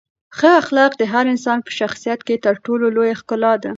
ښه 0.37 0.49
اخلاق 0.61 0.91
د 0.97 1.03
هر 1.13 1.25
انسان 1.33 1.59
په 1.65 1.71
شخصیت 1.79 2.19
کې 2.27 2.35
تر 2.45 2.55
ټولو 2.65 2.85
لویه 2.95 3.15
ښکلا 3.19 3.53
ده. 3.63 3.69